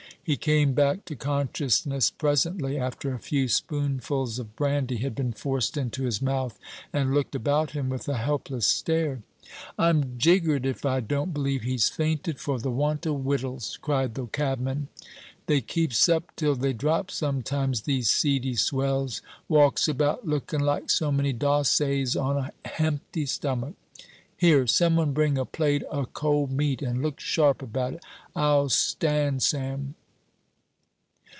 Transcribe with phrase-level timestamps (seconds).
[0.23, 5.75] He came back to consciousness presently, after a few spoonfuls of brandy had been forced
[5.75, 6.57] into his mouth,
[6.93, 9.23] and looked about him with a helpless stare.
[9.79, 14.27] "I'm jiggered if I don't believe he's fainted for the want of wittles!" cried the
[14.27, 14.87] cabman.
[15.47, 21.11] "They keeps up till they drop, sometimes, these seedy swells walks about, lookin' like so
[21.11, 23.73] many Dossays, on a hempty stomach.
[24.37, 28.05] Here, some one bring a plate o' cold meat, and look sharp about it.
[28.33, 29.95] I'll stand sam."